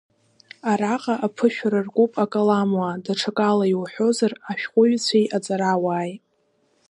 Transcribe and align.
Араҟа 0.71 1.15
аԥышәара 1.25 1.81
ркуп 1.85 2.11
акаламуаа, 2.23 3.01
даҽакала 3.03 3.65
иуҳәозар, 3.67 4.33
ашәҟәыҩҩцәеи 4.51 5.25
аҵарауааи. 5.37 6.11